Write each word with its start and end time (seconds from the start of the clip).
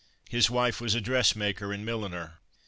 His 0.31 0.49
wife 0.49 0.81
was 0.81 0.95
a 0.95 0.99
dressmaker 0.99 1.71
and 1.71 1.85
milliner. 1.85 2.39